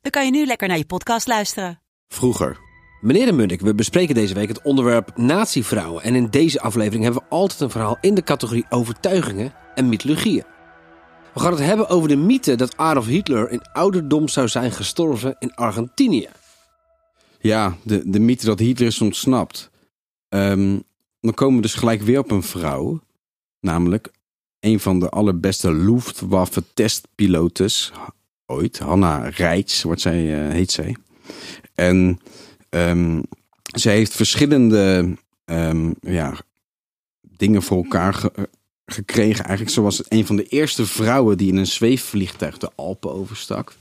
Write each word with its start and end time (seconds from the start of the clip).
dan 0.00 0.10
kan 0.10 0.24
je 0.24 0.30
nu 0.30 0.46
lekker 0.46 0.68
naar 0.68 0.78
je 0.78 0.86
podcast 0.86 1.26
luisteren. 1.26 1.80
Vroeger. 2.08 2.58
Meneer 3.00 3.26
de 3.26 3.32
Munnik, 3.32 3.60
we 3.60 3.74
bespreken 3.74 4.14
deze 4.14 4.34
week 4.34 4.48
het 4.48 4.62
onderwerp 4.62 5.16
natievrouwen. 5.16 6.02
En 6.02 6.14
in 6.14 6.26
deze 6.30 6.60
aflevering 6.60 7.02
hebben 7.02 7.22
we 7.22 7.28
altijd 7.28 7.60
een 7.60 7.70
verhaal 7.70 7.98
in 8.00 8.14
de 8.14 8.22
categorie 8.22 8.66
overtuigingen 8.68 9.52
en 9.74 9.88
mythologieën. 9.88 10.44
We 11.34 11.40
gaan 11.40 11.52
het 11.52 11.60
hebben 11.60 11.88
over 11.88 12.08
de 12.08 12.16
mythe 12.16 12.54
dat 12.54 12.76
Adolf 12.76 13.06
Hitler 13.06 13.50
in 13.50 13.62
ouderdom 13.72 14.28
zou 14.28 14.48
zijn 14.48 14.72
gestorven 14.72 15.36
in 15.38 15.54
Argentinië. 15.54 16.28
Ja, 17.40 17.76
de, 17.82 18.10
de 18.10 18.20
mythe 18.20 18.46
dat 18.46 18.58
Hitler 18.58 18.88
is 18.88 19.00
ontsnapt. 19.00 19.70
Ehm, 20.28 20.78
dan 21.20 21.34
komen 21.34 21.56
we 21.56 21.62
dus 21.62 21.74
gelijk 21.74 22.02
weer 22.02 22.18
op 22.18 22.30
een 22.30 22.42
vrouw. 22.42 23.00
Namelijk 23.60 24.10
een 24.60 24.80
van 24.80 24.98
de 24.98 25.08
allerbeste 25.08 25.72
Luftwaffe 25.72 26.64
testpilotes 26.74 27.92
ooit. 28.50 28.78
Hanna 28.78 29.28
Reitz 29.28 29.82
wordt 29.82 30.00
zij, 30.00 30.44
eh, 30.46 30.52
heet 30.52 30.70
zij. 30.70 30.96
En 31.74 32.20
ehm, 32.68 33.22
zij 33.62 33.94
heeft 33.94 34.14
verschillende 34.14 35.14
ehm, 35.44 35.92
ja, 36.00 36.34
dingen 37.20 37.62
voor 37.62 37.76
elkaar 37.76 38.14
ge- 38.14 38.48
gekregen. 38.86 39.44
Eigenlijk 39.44 39.74
zoals 39.74 40.02
een 40.08 40.26
van 40.26 40.36
de 40.36 40.44
eerste 40.46 40.86
vrouwen 40.86 41.36
die 41.36 41.48
in 41.48 41.56
een 41.56 41.66
zweefvliegtuig 41.66 42.58
de 42.58 42.70
Alpen 42.74 43.12
overstak. 43.12 43.74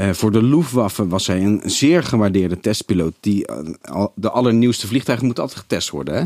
Eh, 0.00 0.10
voor 0.12 0.32
de 0.32 0.42
Luftwaffe 0.42 1.08
was 1.08 1.24
zij 1.24 1.42
een 1.42 1.60
zeer 1.64 2.02
gewaardeerde 2.02 2.60
testpiloot. 2.60 3.14
Die, 3.20 3.46
eh, 3.46 4.04
de 4.14 4.30
allernieuwste 4.30 4.86
vliegtuigen 4.86 5.26
moeten 5.26 5.44
altijd 5.44 5.62
getest 5.62 5.90
worden. 5.90 6.14
Hè? 6.14 6.20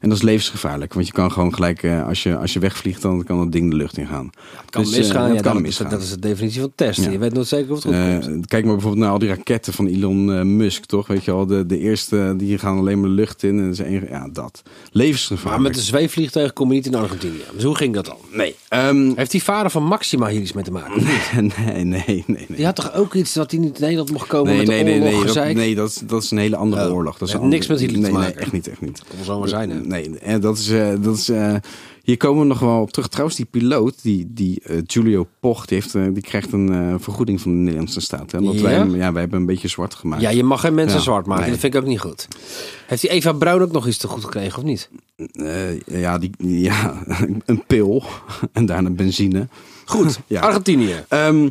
En 0.00 0.10
dat 0.10 0.18
is 0.18 0.24
levensgevaarlijk. 0.24 0.94
Want 0.94 1.06
je 1.06 1.12
kan 1.12 1.32
gewoon 1.32 1.54
gelijk, 1.54 1.82
eh, 1.82 2.06
als, 2.06 2.22
je, 2.22 2.36
als 2.36 2.52
je 2.52 2.58
wegvliegt, 2.58 3.02
dan 3.02 3.24
kan 3.24 3.38
dat 3.38 3.52
ding 3.52 3.70
de 3.70 3.76
lucht 3.76 3.96
ingaan. 3.96 4.30
Het 4.60 4.70
kan 4.70 4.82
Dus, 4.82 4.96
misgaan, 4.96 5.24
het 5.24 5.34
ja, 5.34 5.40
kan 5.40 5.52
dat, 5.52 5.62
misgaan. 5.62 5.90
Dat 5.90 6.02
is 6.02 6.10
de 6.10 6.18
definitie 6.18 6.60
van 6.60 6.72
testen. 6.74 7.04
Ja. 7.04 7.10
Je 7.10 7.18
weet 7.18 7.32
nooit 7.32 7.46
zeker 7.46 7.72
of 7.72 7.82
het 7.82 7.92
goed 8.24 8.46
kijk 8.46 8.64
maar 8.64 8.72
bijvoorbeeld 8.74 9.02
naar 9.02 9.12
al 9.12 9.18
die 9.18 9.28
raketten 9.28 9.72
van 9.72 9.86
Elon 9.86 10.56
Musk, 10.56 10.84
toch? 10.84 11.06
Weet 11.06 11.24
je 11.24 11.30
al, 11.30 11.46
de, 11.46 11.66
de 11.66 11.78
eerste 11.78 12.34
die 12.36 12.58
gaan 12.58 12.78
alleen 12.78 13.00
maar 13.00 13.08
de 13.08 13.14
lucht 13.14 13.42
in. 13.42 13.58
En 13.58 13.64
dat 13.64 13.72
is 13.72 13.78
één- 13.78 14.06
ja, 14.08 14.28
dat. 14.32 14.62
Levensgevaarlijk. 14.92 15.54
Maar 15.62 15.70
met 15.70 15.76
een 15.76 15.86
zweefvliegtuig 15.86 16.52
kom 16.52 16.68
je 16.68 16.74
niet 16.74 16.86
in 16.86 16.94
Argentinië. 16.94 17.42
Dus 17.54 17.62
hoe 17.62 17.76
ging 17.76 17.94
dat 17.94 18.04
dan? 18.06 18.16
Nee. 18.32 18.54
ehm, 18.68 19.12
Heeft 19.16 19.30
die 19.30 19.42
vader 19.42 19.70
van 19.70 19.84
Maxima 19.84 20.28
hier 20.28 20.40
iets 20.40 20.52
mee 20.52 20.64
te 20.64 20.72
maken? 20.72 21.02
nee, 21.66 21.84
nee, 21.84 22.02
nee, 22.06 22.24
nee. 22.26 22.46
Die 22.48 22.64
had 22.64 22.76
toch 22.76 22.94
ook 22.94 23.13
iets 23.14 23.32
dat 23.32 23.50
hij 23.50 23.60
niet 23.60 23.74
in 23.74 23.80
Nederland 23.82 24.10
mocht 24.12 24.28
komen 24.28 24.48
Nee, 24.48 24.56
met 24.58 24.66
nee, 24.66 24.84
de 24.84 24.90
nee, 24.90 24.98
oorlog 25.14 25.34
nee, 25.34 25.44
dat, 25.44 25.54
nee 25.54 25.74
dat, 25.74 25.88
is- 25.88 26.02
dat 26.06 26.22
is 26.22 26.30
een 26.30 26.38
hele 26.38 26.56
andere 26.56 26.86
Oh, 26.88 26.94
oorlog. 26.94 27.18
Dat 27.18 27.28
is 27.28 27.34
niks 27.40 27.66
met 27.66 27.80
Hitler 27.80 27.96
te 28.00 28.02
nee, 28.06 28.12
maken. 28.12 28.34
Nee, 28.34 28.42
echt 28.42 28.52
niet, 28.52 28.68
echt 28.68 28.80
niet. 28.80 29.02
Kon 29.08 29.16
wel 29.16 29.24
zomaar 29.24 29.48
zijn, 29.48 29.70
hè? 29.70 29.80
Nee, 29.80 30.18
en 30.18 30.40
dat 30.40 30.58
is, 30.58 30.68
eh, 30.70 30.88
dat 31.00 31.16
is 31.16 31.28
eh, 31.28 31.54
hier 32.02 32.16
komen 32.16 32.40
we 32.42 32.46
nog 32.48 32.58
wel 32.58 32.80
op 32.80 32.90
terug. 32.90 33.08
Trouwens, 33.08 33.36
die 33.36 33.46
piloot, 33.50 34.02
die, 34.02 34.26
die 34.30 34.60
eh, 34.64 34.76
Giulio 34.86 35.26
Poch, 35.40 35.66
die, 35.66 35.78
heeft, 35.80 35.94
eh, 35.94 36.02
die 36.12 36.22
krijgt 36.22 36.52
een 36.52 36.72
eh, 36.72 36.94
vergoeding 36.98 37.40
van 37.40 37.50
de 37.50 37.56
Nederlandse 37.58 38.00
staat. 38.00 38.32
Hè? 38.32 38.40
Want 38.40 38.56
Ja? 38.56 38.62
wij, 38.62 38.74
hem- 38.74 38.96
ja, 38.96 39.12
wij 39.12 39.20
hebben 39.20 39.40
een 39.40 39.46
beetje 39.46 39.68
zwart 39.68 39.94
gemaakt. 39.94 40.22
Ja, 40.22 40.30
je 40.30 40.42
mag 40.44 40.60
geen 40.60 40.74
mensen 40.74 40.96
Ja, 40.98 41.02
zwart 41.04 41.26
maken. 41.26 41.42
nee. 41.42 41.50
Dat 41.52 41.60
vind 41.60 41.74
ik 41.74 41.80
ook 41.80 41.86
niet 41.86 42.00
goed. 42.00 42.28
Heeft 42.86 43.00
die 43.02 43.10
Eva 43.10 43.32
Bruin 43.32 43.60
ook 43.62 43.72
nog 43.72 43.86
iets 43.86 43.96
te 43.98 44.08
goed 44.08 44.24
gekregen, 44.24 44.58
of 44.58 44.64
niet? 44.64 44.90
Eh, 45.32 45.80
ja, 45.80 46.18
die, 46.18 46.30
ja, 46.38 47.02
een 47.46 47.62
pil 47.66 48.02
en 48.52 48.66
daarna 48.66 48.90
benzine. 48.90 49.48
Goed, 49.84 50.18
Ja. 50.26 50.40
Argentinië. 50.40 51.04
Ehm 51.08 51.48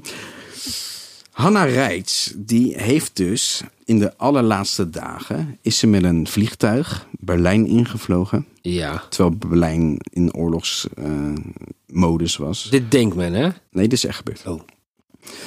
Hanna 1.34 1.64
Reitz, 1.64 2.32
die 2.36 2.78
heeft 2.78 3.16
dus 3.16 3.64
in 3.86 4.00
de 4.00 4.18
allerlaatste 4.18 4.90
dagen... 4.90 5.58
is 5.62 5.78
ze 5.78 5.88
met 5.88 6.04
een 6.04 6.28
vliegtuig 6.28 7.08
Berlijn 7.12 7.68
ingevlogen. 7.68 8.48
Ja. 8.62 9.04
Terwijl 9.10 9.38
Berlijn 9.38 9.98
in 10.10 10.34
oorlogsmodus 10.34 12.38
was. 12.38 12.68
Dit 12.70 12.92
denkt 12.92 13.16
men, 13.16 13.34
hè? 13.34 13.50
Nee, 13.72 13.88
dit 13.88 13.94
is 13.94 14.06
echt 14.06 14.18
gebeurd. 14.18 14.44
Oh. 14.46 14.62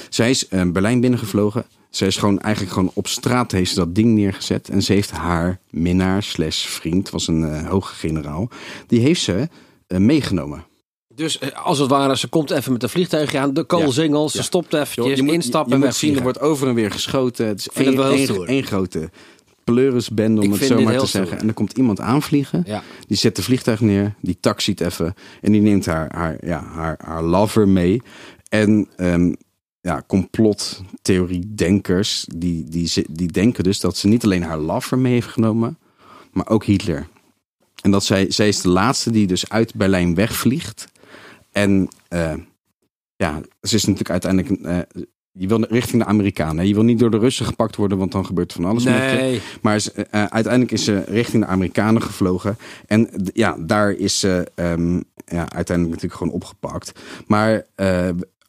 Zij 0.09 0.31
is 0.31 0.49
eh, 0.49 0.71
Berlijn 0.71 1.01
binnengevlogen. 1.01 1.65
Zij 1.91 2.07
is 2.07 2.17
gewoon 2.17 2.41
eigenlijk 2.41 2.75
gewoon 2.75 2.91
op 2.95 3.07
straat 3.07 3.53
heeft 3.53 3.71
ze 3.71 3.77
dat 3.77 3.95
ding 3.95 4.15
neergezet. 4.15 4.69
En 4.69 4.83
ze 4.83 4.93
heeft 4.93 5.11
haar 5.11 5.61
minnaar 5.71 6.23
slash 6.23 6.67
vriend, 6.67 7.11
was 7.11 7.29
een 7.29 7.45
eh, 7.45 7.69
hoge 7.69 7.95
generaal. 7.95 8.49
Die 8.87 9.01
heeft 9.01 9.23
ze 9.23 9.49
eh, 9.87 9.99
meegenomen. 9.99 10.65
Dus 11.17 11.39
eh, 11.39 11.65
als 11.65 11.79
het 11.79 11.91
ware, 11.91 12.17
ze 12.17 12.29
komt 12.29 12.51
even 12.51 12.73
met 12.73 12.83
een 12.83 12.89
vliegtuigje 12.89 13.39
aan, 13.39 13.55
de 13.55 13.65
koolsingel, 13.65 14.29
ze 14.29 14.37
Ja. 14.37 14.43
stopt 14.43 14.75
eventjes, 14.75 15.17
je 15.17 15.23
moet, 15.23 15.33
instappen 15.35 15.71
je 15.71 15.77
en 15.79 15.85
moet 15.85 15.95
zien, 15.97 16.17
er 16.17 16.23
wordt 16.23 16.41
over 16.41 16.69
en 16.69 16.75
weer 16.75 16.91
geschoten. 16.91 17.47
Het 17.47 17.59
is 17.59 17.69
één, 18.47 18.63
grote 18.65 19.11
pleurisbende, 19.65 20.41
om 20.41 20.47
Ik 20.53 20.59
het 20.61 20.69
zo 20.69 20.75
maar 20.81 20.93
te 20.93 20.99
stoer. 21.07 21.09
zeggen. 21.09 21.39
En 21.39 21.45
dan 21.45 21.55
komt 21.55 21.77
iemand 21.79 22.01
aanvliegen. 22.01 22.63
Ja. 22.67 22.83
Die 23.09 23.17
zet 23.17 23.37
de 23.37 23.43
vliegtuig 23.43 23.81
neer, 23.81 24.15
die 24.21 24.37
taxiet 24.41 24.81
even 24.81 25.15
en 25.41 25.53
die 25.53 25.61
neemt 25.61 25.87
haar, 25.87 26.15
haar, 26.15 26.37
ja, 26.41 26.65
haar, 26.75 26.99
haar 27.05 27.23
lover 27.23 27.69
mee. 27.69 28.03
En 28.49 28.89
ehm, 28.97 29.33
ja, 29.81 30.03
complottheorie-denkers, 30.07 32.27
die, 32.37 32.65
die, 32.69 32.93
die 33.11 33.33
denken 33.33 33.65
dus 33.65 33.81
dat 33.81 33.97
ze 33.97 34.09
niet 34.09 34.25
alleen 34.25 34.43
haar 34.43 34.59
lover 34.59 34.99
mee 34.99 35.13
heeft 35.13 35.29
genomen, 35.29 35.79
maar 36.33 36.49
ook 36.49 36.65
Hitler. 36.65 37.07
En 37.83 37.91
dat 37.91 38.05
zij, 38.05 38.27
zij 38.31 38.49
is 38.49 38.61
de 38.61 38.69
laatste 38.69 39.11
die 39.11 39.27
dus 39.27 39.49
uit 39.49 39.75
Berlijn 39.75 40.15
wegvliegt. 40.15 40.87
En 41.57 41.89
eh, 42.09 42.35
ja, 43.17 43.41
ze 43.63 43.75
is 43.75 43.85
natuurlijk 43.85 44.11
uiteindelijk... 44.11 44.61
eh, 44.63 44.79
je 45.33 45.47
wil 45.49 45.65
richting 45.65 46.03
de 46.03 46.09
Amerikanen. 46.09 46.67
Je 46.69 46.75
wil 46.75 46.83
niet 46.83 46.99
door 46.99 47.11
de 47.11 47.19
Russen 47.19 47.47
gepakt 47.47 47.77
worden, 47.77 47.99
want 47.99 48.13
dan 48.13 48.27
gebeurt 48.27 48.53
van 48.53 48.65
alles 48.65 48.85
met 48.85 48.95
je. 49.11 49.17
Nee, 49.17 49.41
Maar 49.63 49.81
ze- 49.81 49.93
eh, 49.93 50.25
uiteindelijk 50.25 50.73
is 50.73 50.85
ze 50.85 51.05
richting 51.07 51.43
de 51.45 51.49
Amerikanen 51.49 52.03
gevlogen. 52.03 52.57
En 52.87 53.11
ja, 53.33 53.57
daar 53.61 53.93
is 53.93 54.21
ze 54.21 54.51
ehm, 54.55 54.95
ja, 55.27 55.51
uiteindelijk 55.51 55.89
natuurlijk 55.95 56.15
gewoon 56.15 56.33
opgepakt. 56.33 56.93
Maar 57.27 57.67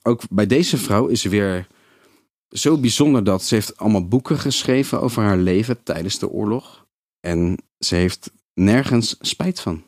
ook 0.03 0.21
bij 0.29 0.45
deze 0.45 0.77
vrouw 0.77 1.07
is 1.07 1.21
ze 1.21 1.29
weer 1.29 1.67
zo 2.49 2.77
bijzonder 2.77 3.23
dat 3.23 3.43
ze 3.43 3.53
heeft 3.55 3.77
allemaal 3.77 4.07
boeken 4.07 4.37
geschreven 4.39 5.01
over 5.01 5.23
haar 5.23 5.37
leven 5.37 5.83
tijdens 5.83 6.19
de 6.19 6.29
oorlog. 6.29 6.85
En 7.19 7.57
ze 7.79 7.95
heeft 7.95 8.31
nergens 8.53 9.15
spijt 9.19 9.59
van. 9.59 9.83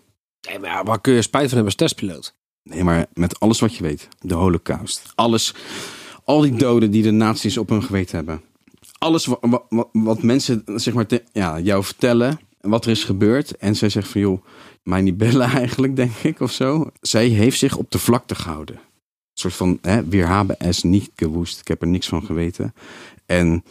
nee, 0.50 0.60
maar 0.60 0.84
waar 0.84 1.02
kun 1.02 1.14
je 1.14 1.22
spijt 1.22 1.44
van 1.50 1.54
hebben 1.58 1.66
als 1.66 1.76
testpiloot? 1.90 2.38
Nee, 2.70 2.84
maar 2.84 3.06
met 3.14 3.40
alles 3.40 3.60
wat 3.60 3.76
je 3.76 3.84
weet. 3.84 4.08
De 4.20 4.34
holocaust. 4.34 5.12
Alles. 5.16 5.56
Al 6.24 6.42
die 6.42 6.56
doden 6.56 6.92
die 6.92 7.04
de 7.04 7.12
nazi's 7.12 7.58
op 7.58 7.70
hun 7.70 7.84
geweten 7.84 8.16
hebben. 8.16 8.42
Alles 8.98 9.26
wat, 9.26 9.64
wat, 9.92 10.24
mensen 10.24 10.64
zeg 10.66 10.94
maar, 10.94 11.06
ja, 11.32 11.60
jou 11.60 11.84
vertellen. 11.84 12.40
En 12.62 12.70
wat 12.70 12.86
er 12.86 12.92
is 12.92 13.04
gebeurd. 13.04 13.58
En 13.58 13.76
zij 13.76 13.90
zegt 13.90 14.08
van 14.08 14.22
joh, 14.22 14.44
mij 14.84 15.02
niet 15.02 15.18
bellen 15.18 15.50
eigenlijk 15.64 15.96
denk 15.96 16.16
ik 16.16 16.40
of 16.40 16.52
zo. 16.52 16.90
Zij 17.02 17.28
heeft 17.28 17.60
zich 17.60 17.78
op 17.78 17.92
de 17.92 18.00
vlakte 18.00 18.36
gehouden. 18.36 18.76
Een 18.76 18.82
soort 19.34 19.54
van, 19.54 19.78
hè, 19.82 20.06
wir 20.06 20.26
haben 20.26 20.60
es 20.60 20.84
niet 20.84 21.12
gewoest. 21.16 21.60
Ik 21.60 21.68
heb 21.68 21.82
er 21.82 21.88
niks 21.88 22.08
van 22.08 22.26
geweten. 22.26 22.74
En 23.26 23.64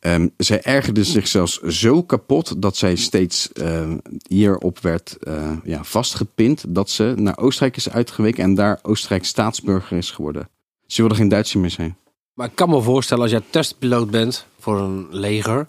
ehm, 0.00 0.28
zij 0.36 0.62
ergerde 0.62 1.04
zich 1.04 1.28
zelfs 1.28 1.60
zo 1.60 2.02
kapot 2.02 2.62
dat 2.62 2.76
zij 2.76 2.96
steeds 2.96 3.52
ehm, 3.52 3.98
hierop 4.28 4.78
werd 4.78 5.16
eh, 5.20 5.56
ja, 5.64 5.84
vastgepind. 5.84 6.64
Dat 6.68 6.90
ze 6.90 7.12
naar 7.16 7.38
Oostenrijk 7.38 7.76
is 7.76 7.90
uitgeweken 7.90 8.44
en 8.44 8.54
daar 8.54 8.78
Oostenrijks 8.82 9.28
staatsburger 9.28 9.96
is 9.96 10.10
geworden. 10.10 10.48
Ze 10.86 11.00
wilde 11.00 11.16
geen 11.16 11.28
Duitser 11.28 11.60
meer 11.60 11.70
zijn. 11.70 11.96
Maar 12.34 12.46
ik 12.46 12.54
kan 12.54 12.68
me 12.68 12.80
voorstellen 12.80 13.22
als 13.22 13.32
jij 13.32 13.42
testpiloot 13.50 14.10
bent 14.10 14.46
voor 14.58 14.80
een 14.80 15.06
leger 15.10 15.68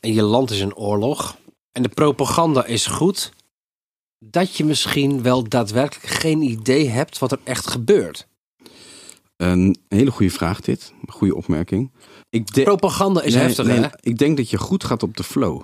en 0.00 0.12
je 0.12 0.22
land 0.22 0.50
is 0.50 0.60
in 0.60 0.76
oorlog 0.76 1.36
en 1.72 1.82
de 1.82 1.88
propaganda 1.88 2.64
is 2.64 2.86
goed, 2.86 3.32
dat 4.18 4.56
je 4.56 4.64
misschien 4.64 5.22
wel 5.22 5.48
daadwerkelijk 5.48 6.06
geen 6.06 6.42
idee 6.42 6.88
hebt 6.88 7.18
wat 7.18 7.32
er 7.32 7.40
echt 7.44 7.66
gebeurt. 7.66 8.26
Een 9.36 9.76
hele 9.88 10.10
goede 10.10 10.32
vraag 10.32 10.60
dit. 10.60 10.92
Een 11.06 11.12
goede 11.12 11.34
opmerking. 11.34 11.90
Ik 12.30 12.54
de- 12.54 12.62
Propaganda 12.62 13.22
is 13.22 13.34
Nee, 13.34 13.42
heftig, 13.42 13.66
nee, 13.66 13.78
hè? 13.78 13.86
Ik 14.00 14.18
denk 14.18 14.36
dat 14.36 14.50
je 14.50 14.58
goed 14.58 14.84
gaat 14.84 15.02
op 15.02 15.16
de 15.16 15.22
flow. 15.22 15.62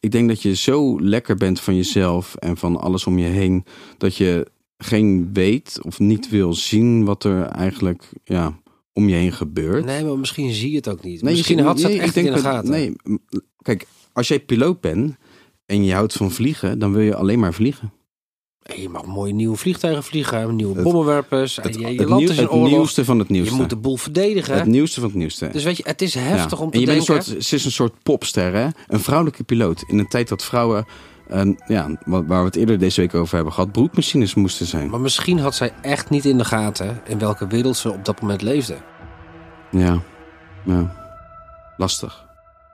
Ik 0.00 0.10
denk 0.12 0.28
dat 0.28 0.42
je 0.42 0.54
zo 0.54 1.00
lekker 1.00 1.36
bent 1.36 1.60
van 1.60 1.76
jezelf 1.76 2.34
en 2.34 2.56
van 2.56 2.80
alles 2.80 3.06
om 3.06 3.18
je 3.18 3.28
heen. 3.28 3.64
Dat 3.98 4.16
je 4.16 4.46
geen 4.78 5.30
weet 5.32 5.78
of 5.82 5.98
niet 5.98 6.28
wil 6.28 6.54
zien 6.54 7.04
wat 7.04 7.24
er 7.24 7.42
eigenlijk 7.42 8.08
ja, 8.24 8.58
om 8.92 9.08
je 9.08 9.14
heen 9.14 9.32
gebeurt. 9.32 9.84
Nee, 9.84 10.04
maar 10.04 10.18
misschien 10.18 10.52
zie 10.52 10.70
je 10.70 10.76
het 10.76 10.88
ook 10.88 11.02
niet. 11.02 11.22
Nee, 11.22 11.34
misschien 11.34 11.58
had 11.58 11.80
ze 11.80 11.88
het 11.88 11.98
echt 11.98 12.16
in 12.16 12.24
de 12.32 12.38
gaten. 12.38 12.70
Nee, 12.70 12.92
kijk, 13.62 13.86
als 14.12 14.28
jij 14.28 14.40
piloot 14.40 14.80
bent 14.80 15.16
en 15.66 15.84
je 15.84 15.92
houdt 15.92 16.12
van 16.12 16.30
vliegen, 16.30 16.78
dan 16.78 16.92
wil 16.92 17.02
je 17.02 17.14
alleen 17.14 17.38
maar 17.38 17.54
vliegen. 17.54 17.92
En 18.74 18.82
je 18.82 18.88
mag 18.88 19.04
mooie 19.04 19.32
nieuwe 19.32 19.56
vliegtuigen 19.56 20.02
vliegen, 20.04 20.56
nieuwe 20.56 20.82
bommenwerpers. 20.82 21.56
Het, 21.56 21.64
en 21.66 21.72
je, 21.72 21.78
je 21.92 21.98
het 22.00 22.08
land 22.08 22.20
nieuw- 22.20 22.30
is 22.30 22.36
het 22.36 22.50
nieuwste 22.52 23.04
van 23.04 23.18
het 23.18 23.28
Je 23.28 23.34
nieuwste. 23.34 23.54
moet 23.54 23.70
de 23.70 23.76
boel 23.76 23.96
verdedigen. 23.96 24.54
Het 24.54 24.66
nieuwste 24.66 25.00
van 25.00 25.08
het 25.08 25.18
nieuwste. 25.18 25.48
Dus 25.52 25.64
weet 25.64 25.76
je, 25.76 25.82
het 25.86 26.02
is 26.02 26.14
heftig 26.14 26.58
Ja. 26.58 26.64
om 26.64 26.70
te 26.70 26.74
en 26.74 26.80
je 26.80 26.86
denken. 26.86 27.06
bent 27.06 27.18
een 27.26 27.32
soort, 27.32 27.44
ze 27.44 27.54
is 27.54 27.64
een 27.64 27.70
soort 27.70 27.94
popster, 28.02 28.52
hè? 28.54 28.66
Een 28.86 29.00
vrouwelijke 29.00 29.44
piloot. 29.44 29.84
In 29.86 29.98
een 29.98 30.08
tijd 30.08 30.28
dat 30.28 30.44
vrouwen, 30.44 30.86
een, 31.28 31.60
ja, 31.66 31.90
waar 32.04 32.24
we 32.26 32.34
het 32.34 32.56
eerder 32.56 32.78
deze 32.78 33.00
week 33.00 33.14
over 33.14 33.34
hebben 33.34 33.52
gehad, 33.52 33.72
broekmachines 33.72 34.34
moesten 34.34 34.66
zijn. 34.66 34.90
Maar 34.90 35.00
misschien 35.00 35.38
had 35.38 35.54
zij 35.54 35.72
echt 35.82 36.10
niet 36.10 36.24
in 36.24 36.38
de 36.38 36.44
gaten 36.44 37.00
in 37.06 37.18
welke 37.18 37.46
wereld 37.46 37.76
ze 37.76 37.90
op 37.92 38.04
dat 38.04 38.20
moment 38.20 38.42
leefde. 38.42 38.76
Ja, 39.70 40.00
ja. 40.64 40.94
lastig. 41.76 42.24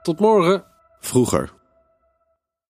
Tot 0.01 0.19
morgen. 0.19 0.63
Vroeger. 0.99 1.51